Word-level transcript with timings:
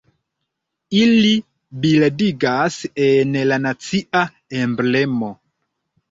Ili 0.99 1.33
bildiĝas 1.83 2.77
en 3.07 3.35
la 3.49 3.59
nacia 3.65 4.23
emblemo. 4.63 5.29